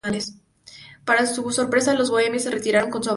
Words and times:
Para 1.05 1.27
su 1.27 1.51
sorpresa, 1.51 1.93
los 1.93 2.09
bohemios 2.09 2.41
se 2.41 2.49
retiraron 2.49 2.89
con 2.89 3.03
su 3.03 3.09
avance. 3.09 3.09